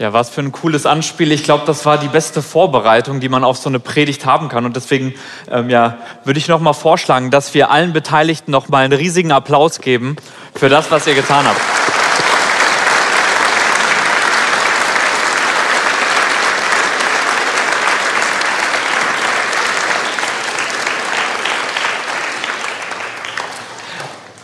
[0.00, 1.30] Ja, was für ein cooles Anspiel.
[1.30, 4.64] Ich glaube, das war die beste Vorbereitung, die man auf so eine Predigt haben kann.
[4.64, 5.12] Und deswegen
[5.50, 9.30] ähm, ja, würde ich noch mal vorschlagen, dass wir allen Beteiligten noch mal einen riesigen
[9.30, 10.16] Applaus geben
[10.54, 11.60] für das, was ihr getan habt.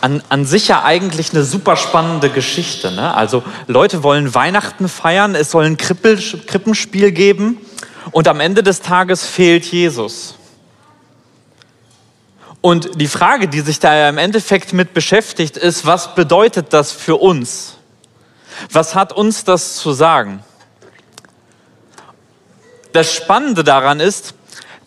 [0.07, 2.93] An, an sich ja eigentlich eine super spannende Geschichte.
[2.93, 3.13] Ne?
[3.13, 7.59] Also Leute wollen Weihnachten feiern, es soll ein Krippel, Krippenspiel geben
[8.13, 10.37] und am Ende des Tages fehlt Jesus.
[12.61, 17.17] Und die Frage, die sich da im Endeffekt mit beschäftigt, ist, was bedeutet das für
[17.17, 17.75] uns?
[18.71, 20.45] Was hat uns das zu sagen?
[22.93, 24.35] Das Spannende daran ist,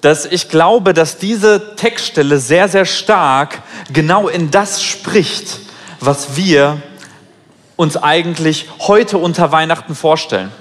[0.02, 5.60] dass ich glaube, dass diese Textstelle sehr, sehr stark genau in das spricht,
[6.00, 6.82] was wir
[7.76, 10.52] uns eigentlich heute unter Weihnachten vorstellen.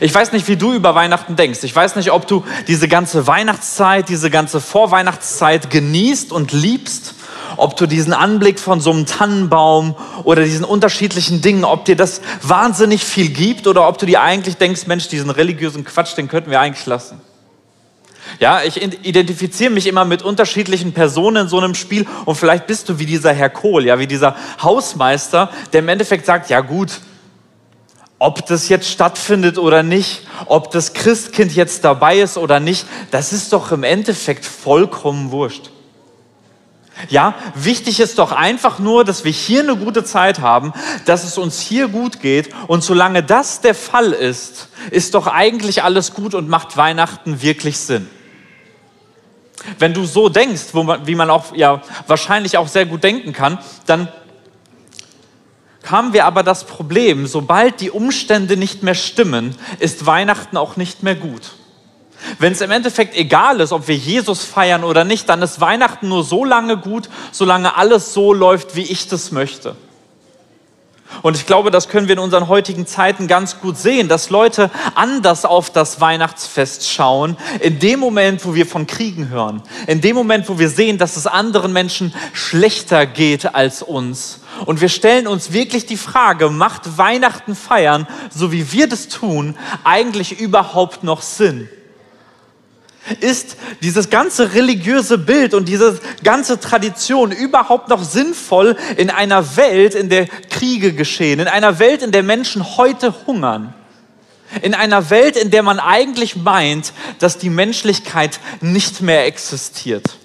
[0.00, 1.60] Ich weiß nicht, wie du über Weihnachten denkst.
[1.62, 7.14] Ich weiß nicht, ob du diese ganze Weihnachtszeit, diese ganze Vorweihnachtszeit genießt und liebst,
[7.56, 12.20] ob du diesen Anblick von so einem Tannenbaum oder diesen unterschiedlichen Dingen, ob dir das
[12.42, 16.50] wahnsinnig viel gibt oder ob du dir eigentlich denkst, Mensch, diesen religiösen Quatsch, den könnten
[16.50, 17.20] wir eigentlich lassen.
[18.40, 22.88] Ja, ich identifiziere mich immer mit unterschiedlichen Personen in so einem Spiel und vielleicht bist
[22.88, 27.00] du wie dieser Herr Kohl, ja, wie dieser Hausmeister, der im Endeffekt sagt, ja gut,
[28.18, 33.32] ob das jetzt stattfindet oder nicht, ob das Christkind jetzt dabei ist oder nicht, das
[33.32, 35.70] ist doch im Endeffekt vollkommen wurscht.
[37.08, 40.72] Ja, wichtig ist doch einfach nur, dass wir hier eine gute Zeit haben,
[41.04, 42.50] dass es uns hier gut geht.
[42.66, 47.78] Und solange das der Fall ist, ist doch eigentlich alles gut und macht Weihnachten wirklich
[47.78, 48.08] Sinn.
[49.78, 53.58] Wenn du so denkst, man, wie man auch ja, wahrscheinlich auch sehr gut denken kann,
[53.86, 54.08] dann
[55.84, 61.02] haben wir aber das Problem, sobald die Umstände nicht mehr stimmen, ist Weihnachten auch nicht
[61.02, 61.52] mehr gut.
[62.38, 66.08] Wenn es im Endeffekt egal ist, ob wir Jesus feiern oder nicht, dann ist Weihnachten
[66.08, 69.76] nur so lange gut, solange alles so läuft, wie ich das möchte.
[71.22, 74.70] Und ich glaube, das können wir in unseren heutigen Zeiten ganz gut sehen, dass Leute
[74.94, 80.14] anders auf das Weihnachtsfest schauen, in dem Moment, wo wir von Kriegen hören, in dem
[80.14, 84.40] Moment, wo wir sehen, dass es anderen Menschen schlechter geht als uns.
[84.66, 89.56] Und wir stellen uns wirklich die Frage, macht Weihnachten feiern, so wie wir das tun,
[89.84, 91.68] eigentlich überhaupt noch Sinn?
[93.20, 99.94] Ist dieses ganze religiöse Bild und diese ganze Tradition überhaupt noch sinnvoll in einer Welt,
[99.94, 103.74] in der Kriege geschehen, in einer Welt, in der Menschen heute hungern?
[104.62, 110.16] In einer Welt, in der man eigentlich meint, dass die Menschlichkeit nicht mehr existiert.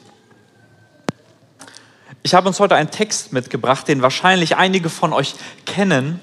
[2.22, 5.36] Ich habe uns heute einen Text mitgebracht, den wahrscheinlich einige von euch
[5.66, 6.22] kennen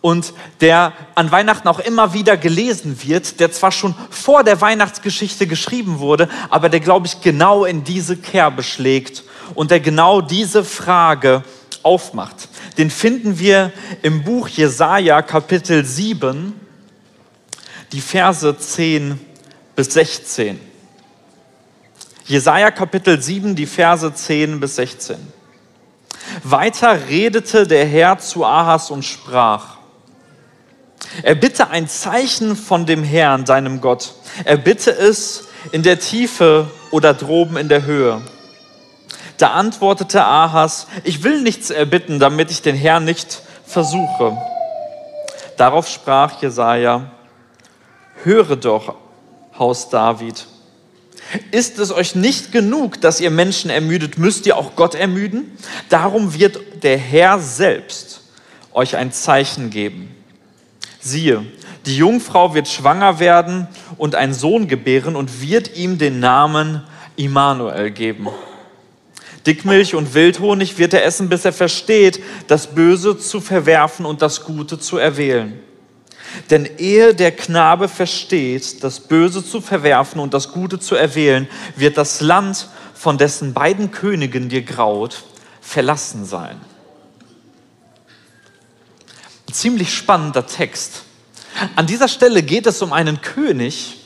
[0.00, 5.46] und der an Weihnachten auch immer wieder gelesen wird, der zwar schon vor der Weihnachtsgeschichte
[5.46, 9.24] geschrieben wurde, aber der, glaube ich, genau in diese Kerbe schlägt
[9.54, 11.42] und der genau diese Frage
[11.82, 12.48] aufmacht.
[12.78, 13.72] Den finden wir
[14.02, 16.54] im Buch Jesaja Kapitel 7,
[17.92, 19.18] die Verse 10
[19.76, 20.60] bis 16.
[22.24, 25.16] Jesaja Kapitel 7, die Verse 10 bis 16.
[26.44, 29.79] Weiter redete der Herr zu Ahas und sprach,
[31.22, 34.14] er bitte ein Zeichen von dem Herrn, seinem Gott.
[34.44, 38.20] Er bitte es in der Tiefe oder droben in der Höhe.
[39.36, 44.36] Da antwortete Ahas, ich will nichts erbitten, damit ich den Herrn nicht versuche.
[45.56, 47.10] Darauf sprach Jesaja,
[48.22, 48.94] höre doch,
[49.58, 50.46] Haus David.
[51.50, 55.56] Ist es euch nicht genug, dass ihr Menschen ermüdet, müsst ihr auch Gott ermüden?
[55.88, 58.22] Darum wird der Herr selbst
[58.72, 60.14] euch ein Zeichen geben.
[61.00, 61.46] Siehe,
[61.86, 63.66] die Jungfrau wird schwanger werden
[63.96, 66.82] und einen Sohn gebären und wird ihm den Namen
[67.16, 68.28] Immanuel geben.
[69.46, 74.44] Dickmilch und Wildhonig wird er essen, bis er versteht, das Böse zu verwerfen und das
[74.44, 75.58] Gute zu erwählen.
[76.50, 81.96] Denn ehe der Knabe versteht, das Böse zu verwerfen und das Gute zu erwählen, wird
[81.96, 85.24] das Land, von dessen beiden Königen dir graut,
[85.62, 86.60] verlassen sein
[89.52, 91.02] ziemlich spannender Text.
[91.76, 93.96] An dieser Stelle geht es um einen König,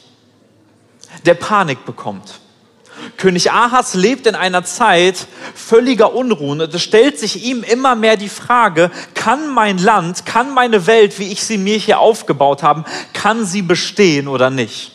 [1.26, 2.40] der Panik bekommt.
[3.16, 6.62] König Ahas lebt in einer Zeit völliger Unruhe.
[6.64, 11.30] Es stellt sich ihm immer mehr die Frage, kann mein Land, kann meine Welt, wie
[11.30, 14.92] ich sie mir hier aufgebaut habe, kann sie bestehen oder nicht?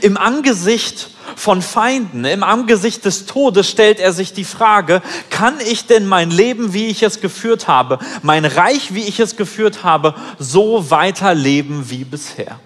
[0.00, 5.86] Im Angesicht von Feinden, im Angesicht des Todes stellt er sich die Frage, kann ich
[5.86, 10.14] denn mein Leben, wie ich es geführt habe, mein Reich, wie ich es geführt habe,
[10.38, 12.58] so weiterleben wie bisher?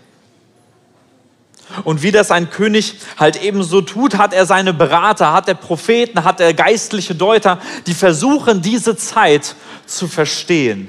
[1.82, 6.22] Und wie das ein König halt ebenso tut, hat er seine Berater, hat er Propheten,
[6.22, 10.88] hat er geistliche Deuter, die versuchen, diese Zeit zu verstehen.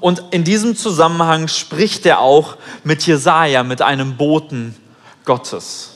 [0.00, 4.74] Und in diesem Zusammenhang spricht er auch mit Jesaja, mit einem Boten
[5.30, 5.90] Gottes.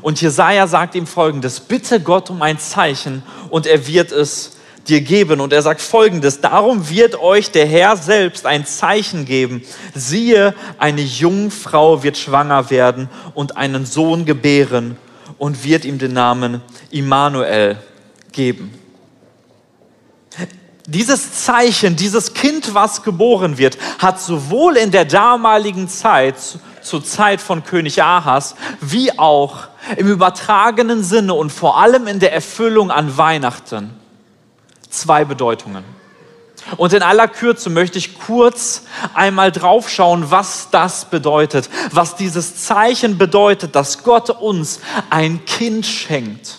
[0.00, 4.52] Und Jesaja sagt ihm folgendes: Bitte Gott um ein Zeichen und er wird es
[4.88, 5.38] dir geben.
[5.42, 9.60] Und er sagt folgendes: Darum wird euch der Herr selbst ein Zeichen geben.
[9.94, 14.96] Siehe, eine Jungfrau wird schwanger werden und einen Sohn gebären
[15.36, 17.76] und wird ihm den Namen Immanuel
[18.32, 18.72] geben
[20.88, 26.36] dieses Zeichen, dieses Kind, was geboren wird, hat sowohl in der damaligen Zeit,
[26.88, 32.32] zur Zeit von König Ahas, wie auch im übertragenen Sinne und vor allem in der
[32.32, 33.90] Erfüllung an Weihnachten
[34.90, 35.84] zwei Bedeutungen.
[36.76, 38.82] Und in aller Kürze möchte ich kurz
[39.14, 46.58] einmal draufschauen, was das bedeutet, was dieses Zeichen bedeutet, dass Gott uns ein Kind schenkt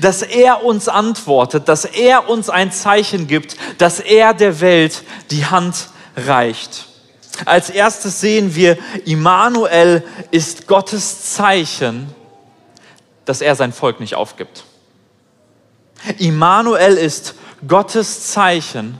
[0.00, 5.46] dass er uns antwortet, dass er uns ein Zeichen gibt, dass er der Welt die
[5.46, 6.89] Hand reicht.
[7.44, 12.14] Als erstes sehen wir, Immanuel ist Gottes Zeichen,
[13.24, 14.64] dass er sein Volk nicht aufgibt.
[16.18, 17.34] Immanuel ist
[17.66, 18.98] Gottes Zeichen,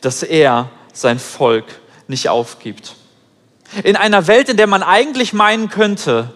[0.00, 1.64] dass er sein Volk
[2.06, 2.94] nicht aufgibt.
[3.84, 6.32] In einer Welt, in der man eigentlich meinen könnte,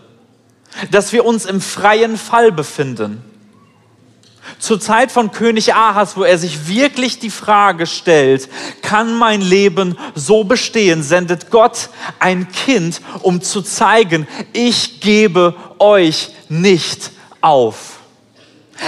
[0.91, 3.25] dass wir uns im freien Fall befinden,
[4.62, 8.49] zur Zeit von König Ahas, wo er sich wirklich die Frage stellt,
[8.81, 11.88] kann mein Leben so bestehen, sendet Gott
[12.20, 17.11] ein Kind, um zu zeigen, ich gebe euch nicht
[17.41, 18.01] auf.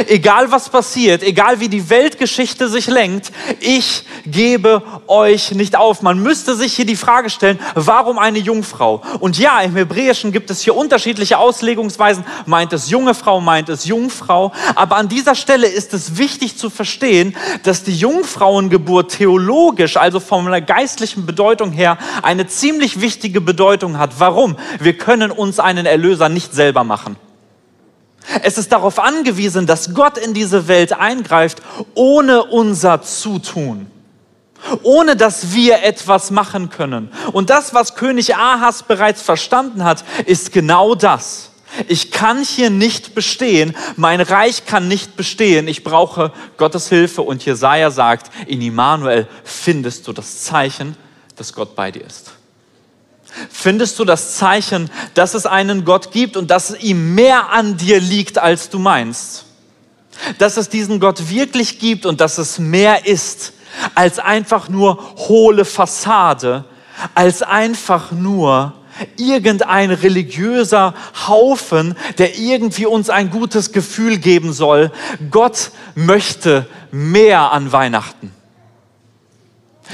[0.09, 3.31] Egal was passiert, egal wie die Weltgeschichte sich lenkt,
[3.61, 6.03] ich gebe euch nicht auf.
[6.03, 9.03] Man müsste sich hier die Frage stellen, warum eine Jungfrau?
[9.21, 12.25] Und ja, im Hebräischen gibt es hier unterschiedliche Auslegungsweisen.
[12.47, 14.53] Meint es junge Frau, meint es Jungfrau.
[14.75, 20.47] Aber an dieser Stelle ist es wichtig zu verstehen, dass die Jungfrauengeburt theologisch, also von
[20.47, 24.19] einer geistlichen Bedeutung her, eine ziemlich wichtige Bedeutung hat.
[24.19, 24.57] Warum?
[24.81, 27.17] Wir können uns einen Erlöser nicht selber machen.
[28.43, 31.63] Es ist darauf angewiesen, dass Gott in diese Welt eingreift,
[31.95, 33.87] ohne unser Zutun,
[34.83, 37.11] ohne dass wir etwas machen können.
[37.33, 41.51] Und das, was König Ahas bereits verstanden hat, ist genau das.
[41.89, 47.23] Ich kann hier nicht bestehen, mein Reich kann nicht bestehen, ich brauche Gottes Hilfe.
[47.23, 50.97] Und Jesaja sagt, in Immanuel findest du das Zeichen,
[51.37, 52.33] dass Gott bei dir ist.
[53.51, 58.01] Findest du das Zeichen, dass es einen Gott gibt und dass ihm mehr an dir
[58.01, 59.45] liegt, als du meinst?
[60.39, 63.53] Dass es diesen Gott wirklich gibt und dass es mehr ist
[63.95, 66.65] als einfach nur hohle Fassade,
[67.15, 68.73] als einfach nur
[69.17, 70.95] irgendein religiöser
[71.27, 74.93] Haufen, der irgendwie uns ein gutes Gefühl geben soll.
[75.31, 78.33] Gott möchte mehr an Weihnachten.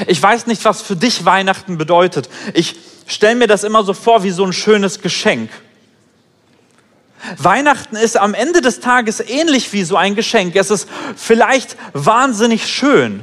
[0.06, 2.28] Ich weiß nicht, was für dich Weihnachten bedeutet.
[2.54, 2.76] Ich
[3.12, 5.50] stelle mir das immer so vor wie so ein schönes Geschenk.
[7.36, 10.56] Weihnachten ist am Ende des Tages ähnlich wie so ein Geschenk.
[10.56, 13.22] Es ist vielleicht wahnsinnig schön.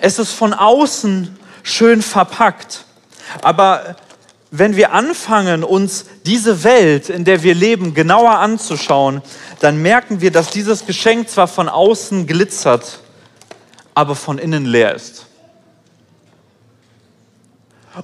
[0.00, 2.84] Es ist von außen schön verpackt.
[3.40, 3.96] Aber
[4.50, 9.22] wenn wir anfangen, uns diese Welt, in der wir leben, genauer anzuschauen,
[9.60, 13.00] dann merken wir, dass dieses Geschenk zwar von außen glitzert,
[13.94, 15.26] aber von innen leer ist.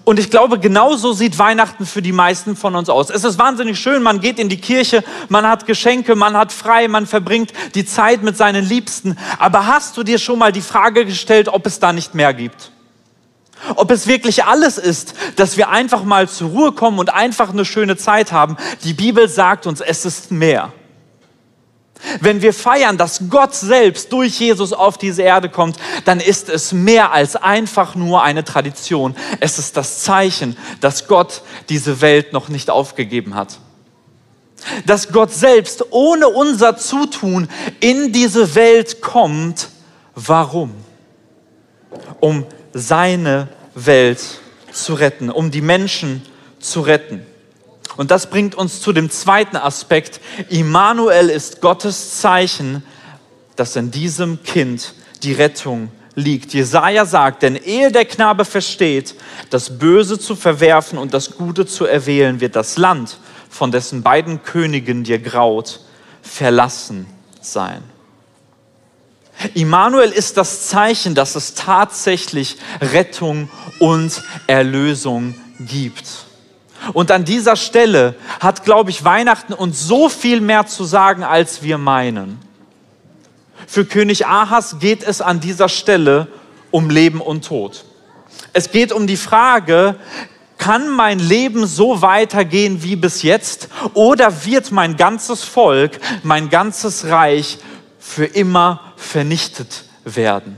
[0.05, 3.09] Und ich glaube, genauso sieht Weihnachten für die meisten von uns aus.
[3.09, 6.89] Es ist wahnsinnig schön, man geht in die Kirche, man hat Geschenke, man hat frei,
[6.89, 9.17] man verbringt die Zeit mit seinen Liebsten.
[9.39, 12.71] Aber hast du dir schon mal die Frage gestellt, ob es da nicht mehr gibt?
[13.77, 17.65] Ob es wirklich alles ist, dass wir einfach mal zur Ruhe kommen und einfach eine
[17.65, 18.57] schöne Zeit haben.
[18.85, 20.73] Die Bibel sagt uns, es ist mehr.
[22.21, 26.73] Wenn wir feiern, dass Gott selbst durch Jesus auf diese Erde kommt, dann ist es
[26.73, 29.15] mehr als einfach nur eine Tradition.
[29.41, 33.59] Es ist das Zeichen, dass Gott diese Welt noch nicht aufgegeben hat.
[34.87, 37.49] Dass Gott selbst ohne unser Zutun
[37.81, 39.69] in diese Welt kommt.
[40.15, 40.75] Warum?
[42.21, 44.21] Um seine Welt
[44.73, 46.23] zu retten, um die Menschen
[46.59, 47.25] zu retten.
[47.99, 50.21] Und das bringt uns zu dem zweiten Aspekt.
[50.51, 52.85] Immanuel ist Gottes Zeichen,
[53.57, 56.55] dass in diesem Kind die Rettung liegt.
[56.55, 59.17] Jesaja sagt, denn ehe der Knabe versteht,
[59.51, 63.19] das Böse zu verwerfen und das Gute zu erwählen, wird das Land,
[63.51, 65.81] von dessen beiden Königen dir graut,
[66.23, 67.07] verlassen
[67.41, 67.83] sein.
[69.55, 73.51] Immanuel ist das Zeichen, dass es tatsächlich Rettung
[73.81, 76.28] und Erlösung gibt.
[76.93, 81.63] Und an dieser Stelle hat, glaube ich, Weihnachten uns so viel mehr zu sagen, als
[81.63, 82.39] wir meinen.
[83.67, 86.29] Für König Ahas geht es an dieser Stelle
[86.71, 87.85] um Leben und Tod.
[88.53, 89.97] Es geht um die Frage,
[90.57, 97.07] kann mein Leben so weitergehen wie bis jetzt oder wird mein ganzes Volk, mein ganzes
[97.07, 97.59] Reich
[97.99, 100.57] für immer vernichtet werden?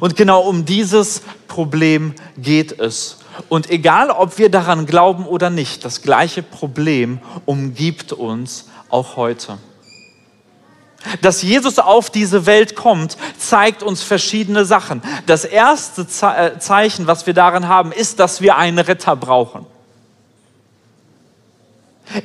[0.00, 3.18] Und genau um dieses Problem geht es.
[3.48, 9.58] Und egal, ob wir daran glauben oder nicht, das gleiche Problem umgibt uns auch heute.
[11.20, 15.02] Dass Jesus auf diese Welt kommt, zeigt uns verschiedene Sachen.
[15.26, 19.66] Das erste äh, Zeichen, was wir darin haben, ist, dass wir einen Retter brauchen.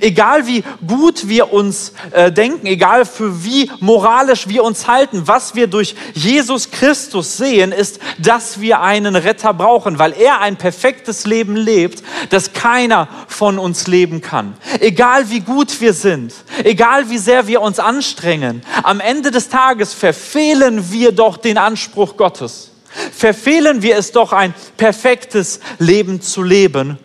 [0.02, 5.56] Egal wie gut wir uns äh, denken, egal für wie moralisch wir uns halten, was
[5.56, 11.26] wir durch Jesus Christus sehen, ist, dass wir einen Retter brauchen, weil er ein perfektes
[11.26, 14.54] Leben lebt, das keiner von uns leben kann.
[14.80, 16.34] Egal wie gut wir sind,
[16.64, 22.18] egal wie sehr wir uns anstrengen, am Ende des Tages verfehlen wir doch den Anspruch
[22.18, 22.72] Gottes.
[23.14, 27.00] Verfehlen wir es doch, ein perfektes Leben zu leben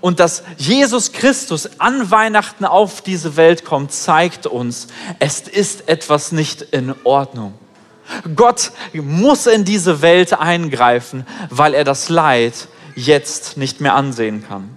[0.00, 6.32] und dass Jesus Christus an Weihnachten auf diese Welt kommt, zeigt uns, es ist etwas
[6.32, 7.54] nicht in Ordnung.
[8.34, 14.76] Gott muss in diese Welt eingreifen, weil er das Leid jetzt nicht mehr ansehen kann.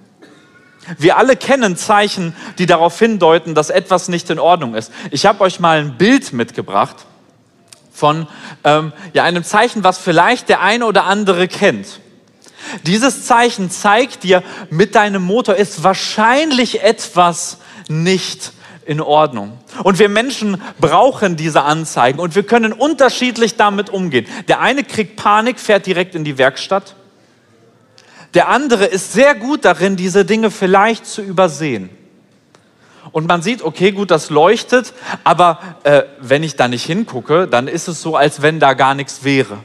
[0.98, 4.92] Wir alle kennen Zeichen, die darauf hindeuten, dass etwas nicht in Ordnung ist.
[5.10, 6.96] Ich habe euch mal ein Bild mitgebracht
[7.92, 8.28] von
[8.64, 12.02] ähm, ja, einem Zeichen, was vielleicht der eine oder andere kennt.
[12.84, 17.58] Dieses Zeichen zeigt dir, mit deinem Motor ist wahrscheinlich etwas
[17.88, 18.54] nicht
[18.86, 19.58] in Ordnung.
[19.84, 24.28] Und wir Menschen brauchen diese Anzeigen und wir können unterschiedlich damit umgehen.
[24.48, 26.96] Der eine kriegt Panik, fährt direkt in die Werkstatt.
[28.34, 31.90] Der andere ist sehr gut darin, diese Dinge vielleicht zu übersehen.
[33.12, 34.94] Und man sieht, okay, gut, das leuchtet,
[35.24, 38.94] aber äh, wenn ich da nicht hingucke, dann ist es so, als wenn da gar
[38.94, 39.60] nichts wäre.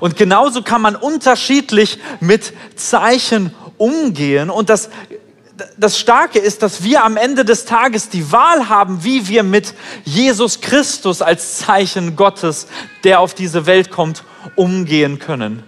[0.00, 4.50] Und genauso kann man unterschiedlich mit Zeichen umgehen.
[4.50, 4.90] Und das,
[5.76, 9.74] das Starke ist, dass wir am Ende des Tages die Wahl haben, wie wir mit
[10.04, 12.66] Jesus Christus als Zeichen Gottes,
[13.04, 14.24] der auf diese Welt kommt,
[14.56, 15.62] umgehen können.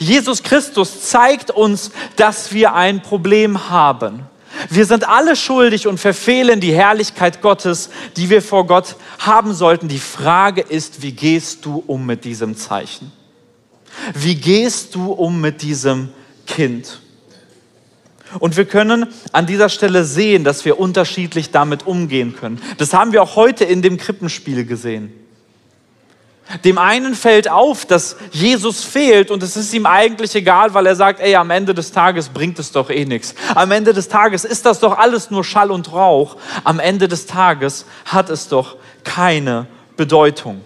[0.00, 4.24] Jesus Christus zeigt uns, dass wir ein Problem haben.
[4.70, 9.86] Wir sind alle schuldig und verfehlen die Herrlichkeit Gottes, die wir vor Gott haben sollten.
[9.86, 13.12] Die Frage ist, wie gehst du um mit diesem Zeichen?
[14.14, 16.10] Wie gehst du um mit diesem
[16.46, 17.00] Kind?
[18.38, 22.60] Und wir können an dieser Stelle sehen, dass wir unterschiedlich damit umgehen können.
[22.78, 25.12] Das haben wir auch heute in dem Krippenspiel gesehen.
[26.64, 30.94] Dem einen fällt auf, dass Jesus fehlt und es ist ihm eigentlich egal, weil er
[30.94, 33.34] sagt, ey, am Ende des Tages bringt es doch eh nichts.
[33.56, 36.36] Am Ende des Tages ist das doch alles nur Schall und Rauch.
[36.62, 40.60] Am Ende des Tages hat es doch keine Bedeutung.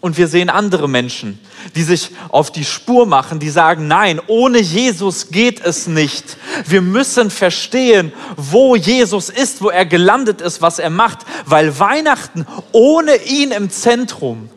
[0.00, 1.38] Und wir sehen andere Menschen,
[1.74, 6.38] die sich auf die Spur machen, die sagen, nein, ohne Jesus geht es nicht.
[6.66, 12.46] Wir müssen verstehen, wo Jesus ist, wo er gelandet ist, was er macht, weil Weihnachten
[12.72, 14.48] ohne ihn im Zentrum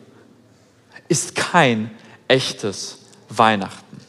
[1.08, 1.90] ist kein
[2.26, 4.00] echtes Weihnachten.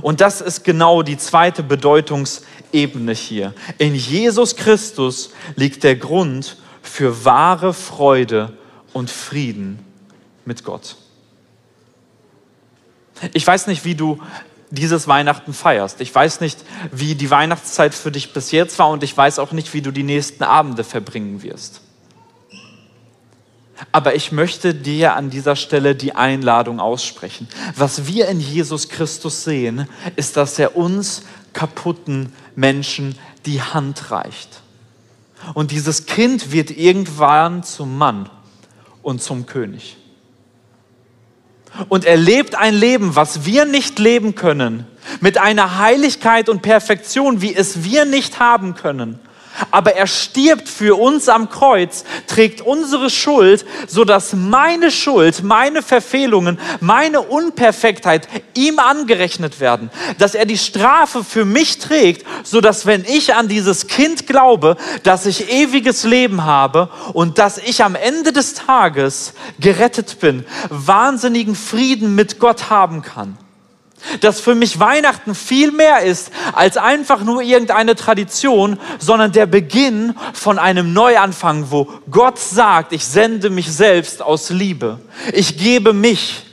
[0.00, 3.52] Und das ist genau die zweite Bedeutungsebene hier.
[3.78, 8.56] In Jesus Christus liegt der Grund für wahre Freude
[8.92, 9.87] und Frieden
[10.48, 10.96] mit Gott.
[13.32, 14.18] Ich weiß nicht, wie du
[14.70, 16.00] dieses Weihnachten feierst.
[16.00, 16.58] Ich weiß nicht,
[16.92, 19.92] wie die Weihnachtszeit für dich bis jetzt war und ich weiß auch nicht, wie du
[19.92, 21.82] die nächsten Abende verbringen wirst.
[23.92, 27.48] Aber ich möchte dir an dieser Stelle die Einladung aussprechen.
[27.76, 34.62] Was wir in Jesus Christus sehen, ist, dass er uns kaputten Menschen die Hand reicht.
[35.54, 38.28] Und dieses Kind wird irgendwann zum Mann
[39.02, 39.96] und zum König
[41.88, 44.86] und er lebt ein Leben, was wir nicht leben können,
[45.20, 49.18] mit einer Heiligkeit und Perfektion, wie es wir nicht haben können.
[49.70, 55.82] Aber er stirbt für uns am Kreuz, trägt unsere Schuld, so dass meine Schuld, meine
[55.82, 62.86] Verfehlungen, meine Unperfektheit ihm angerechnet werden, dass er die Strafe für mich trägt, so dass
[62.86, 67.94] wenn ich an dieses Kind glaube, dass ich ewiges Leben habe und dass ich am
[67.94, 73.36] Ende des Tages gerettet bin, wahnsinnigen Frieden mit Gott haben kann.
[74.20, 80.14] Dass für mich Weihnachten viel mehr ist als einfach nur irgendeine Tradition, sondern der Beginn
[80.32, 85.00] von einem Neuanfang, wo Gott sagt, ich sende mich selbst aus Liebe.
[85.32, 86.44] Ich gebe mich,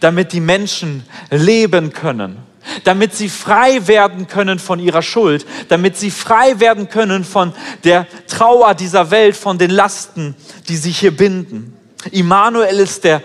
[0.00, 2.38] damit die Menschen leben können,
[2.84, 7.52] damit sie frei werden können von ihrer Schuld, damit sie frei werden können von
[7.84, 10.34] der Trauer dieser Welt, von den Lasten,
[10.68, 11.76] die sich hier binden.
[12.10, 13.22] Immanuel ist der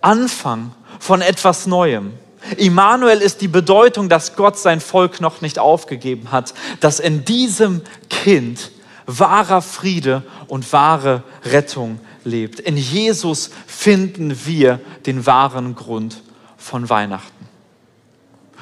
[0.00, 2.12] Anfang von etwas Neuem.
[2.56, 7.82] Immanuel ist die Bedeutung, dass Gott sein Volk noch nicht aufgegeben hat, dass in diesem
[8.08, 8.70] Kind
[9.06, 12.60] wahrer Friede und wahre Rettung lebt.
[12.60, 16.22] In Jesus finden wir den wahren Grund
[16.56, 17.48] von Weihnachten.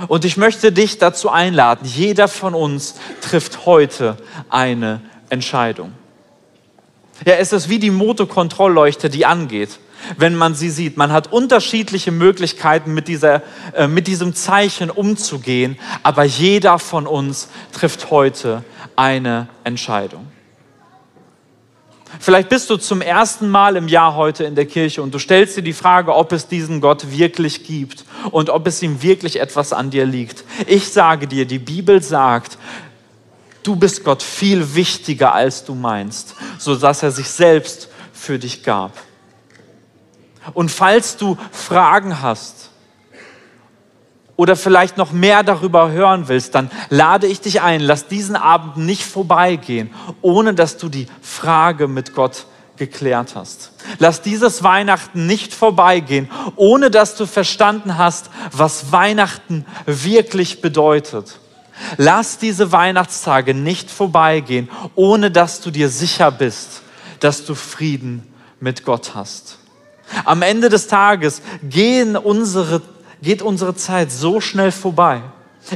[0.08, 4.16] Und ich möchte dich dazu einladen, jeder von uns trifft heute
[4.50, 5.00] eine
[5.30, 5.92] Entscheidung.
[7.24, 9.78] Ja, es ist wie die Motokontrollleuchte, die angeht
[10.16, 10.96] wenn man sie sieht.
[10.96, 13.42] Man hat unterschiedliche Möglichkeiten, mit, dieser,
[13.74, 18.64] äh, mit diesem Zeichen umzugehen, aber jeder von uns trifft heute
[18.96, 20.26] eine Entscheidung.
[22.20, 25.56] Vielleicht bist du zum ersten Mal im Jahr heute in der Kirche und du stellst
[25.56, 29.72] dir die Frage, ob es diesen Gott wirklich gibt und ob es ihm wirklich etwas
[29.72, 30.44] an dir liegt.
[30.66, 32.58] Ich sage dir, die Bibel sagt,
[33.62, 38.92] du bist Gott viel wichtiger, als du meinst, sodass er sich selbst für dich gab.
[40.54, 42.70] Und falls du Fragen hast
[44.36, 48.76] oder vielleicht noch mehr darüber hören willst, dann lade ich dich ein, lass diesen Abend
[48.76, 53.72] nicht vorbeigehen, ohne dass du die Frage mit Gott geklärt hast.
[53.98, 61.38] Lass dieses Weihnachten nicht vorbeigehen, ohne dass du verstanden hast, was Weihnachten wirklich bedeutet.
[61.96, 66.82] Lass diese Weihnachtstage nicht vorbeigehen, ohne dass du dir sicher bist,
[67.20, 68.26] dass du Frieden
[68.60, 69.58] mit Gott hast.
[70.24, 72.82] Am Ende des Tages gehen unsere,
[73.22, 75.22] geht unsere Zeit so schnell vorbei.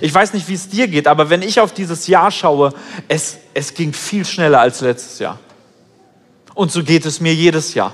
[0.00, 2.72] Ich weiß nicht, wie es dir geht, aber wenn ich auf dieses Jahr schaue,
[3.08, 5.38] es, es ging viel schneller als letztes Jahr.
[6.54, 7.92] Und so geht es mir jedes Jahr.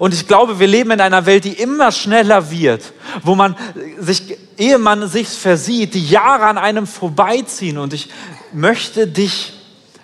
[0.00, 3.54] Und ich glaube, wir leben in einer Welt, die immer schneller wird, wo man
[4.00, 7.78] sich, ehe man sich versieht, die Jahre an einem vorbeiziehen.
[7.78, 8.08] Und ich
[8.52, 9.52] möchte dich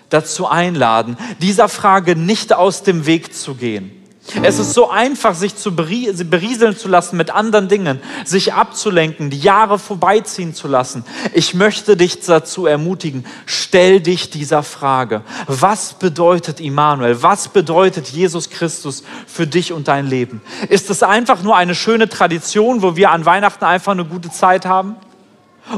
[0.08, 4.01] dazu einladen, dieser Frage nicht aus dem Weg zu gehen
[4.42, 9.38] es ist so einfach, sich zu berieseln zu lassen mit anderen Dingen, sich abzulenken, die
[9.38, 11.04] Jahre vorbeiziehen zu lassen.
[11.34, 15.22] Ich möchte dich dazu ermutigen, stell dich dieser Frage.
[15.48, 17.22] Was bedeutet Immanuel?
[17.22, 20.40] Was bedeutet Jesus Christus für dich und dein Leben?
[20.68, 24.64] Ist es einfach nur eine schöne Tradition, wo wir an Weihnachten einfach eine gute Zeit
[24.64, 24.94] haben?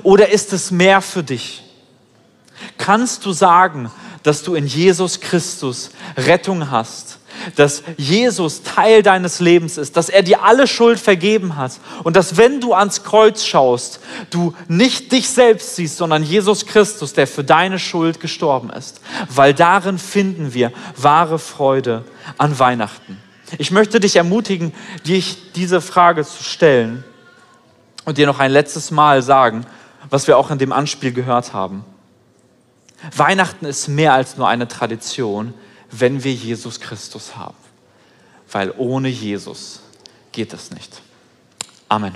[0.02, 1.62] Oder ist es mehr für dich?
[2.76, 3.90] Kannst du sagen,
[4.22, 7.13] dass du in Jesus Christus Rettung hast?
[7.56, 12.36] Dass Jesus Teil deines Lebens ist, dass er dir alle Schuld vergeben hat und dass
[12.36, 17.44] wenn du ans Kreuz schaust, du nicht dich selbst siehst, sondern Jesus Christus, der für
[17.44, 22.04] deine Schuld gestorben ist, weil darin finden wir wahre Freude
[22.38, 23.18] an Weihnachten.
[23.58, 24.72] Ich möchte dich ermutigen,
[25.04, 25.22] dir
[25.54, 27.04] diese Frage zu stellen
[28.04, 29.66] und dir noch ein letztes Mal sagen,
[30.10, 31.84] was wir auch in dem Anspiel gehört haben.
[33.14, 35.54] Weihnachten ist mehr als nur eine Tradition,
[36.00, 37.56] wenn wir Jesus Christus haben.
[38.50, 39.80] Weil ohne Jesus
[40.32, 41.00] geht es nicht.
[41.88, 42.14] Amen.